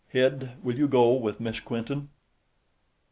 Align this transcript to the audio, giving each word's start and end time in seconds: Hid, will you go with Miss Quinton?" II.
Hid, 0.07 0.53
will 0.63 0.75
you 0.79 0.87
go 0.87 1.11
with 1.13 1.39
Miss 1.39 1.59
Quinton?" 1.59 1.99
II. 1.99 2.07